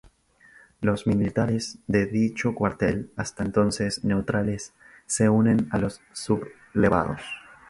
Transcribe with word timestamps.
Los 0.79 1.05
militares 1.05 1.77
de 1.85 2.07
dicho 2.07 2.55
cuartel, 2.55 3.11
hasta 3.17 3.43
entonces 3.45 4.03
neutrales, 4.03 4.73
se 5.05 5.29
unen 5.29 5.67
a 5.71 5.77
los 5.77 6.01
sublevados. 6.11 7.21